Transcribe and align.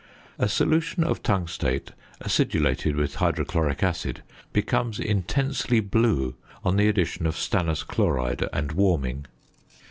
A 0.39 0.49
solution 0.49 1.03
of 1.03 1.21
tungstate 1.21 1.91
acidulated 2.21 2.95
with 2.95 3.13
hydrochloric 3.17 3.83
acid 3.83 4.23
becomes 4.51 4.99
intensely 4.99 5.79
blue 5.79 6.33
on 6.65 6.77
the 6.77 6.87
addition 6.87 7.27
of 7.27 7.35
stannous 7.35 7.85
chloride 7.85 8.49
and 8.51 8.71
warming. 8.71 9.27